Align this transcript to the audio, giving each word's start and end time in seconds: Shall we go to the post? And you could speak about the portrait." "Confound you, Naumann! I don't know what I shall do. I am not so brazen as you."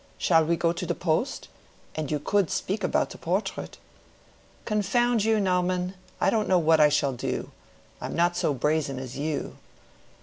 Shall 0.17 0.43
we 0.45 0.55
go 0.55 0.73
to 0.73 0.85
the 0.87 0.95
post? 0.95 1.47
And 1.93 2.09
you 2.09 2.17
could 2.17 2.49
speak 2.49 2.83
about 2.83 3.11
the 3.11 3.19
portrait." 3.19 3.77
"Confound 4.65 5.23
you, 5.23 5.39
Naumann! 5.39 5.93
I 6.19 6.31
don't 6.31 6.47
know 6.49 6.57
what 6.57 6.79
I 6.79 6.89
shall 6.89 7.13
do. 7.13 7.51
I 8.01 8.07
am 8.07 8.15
not 8.15 8.35
so 8.35 8.51
brazen 8.51 8.97
as 8.97 9.19
you." 9.19 9.57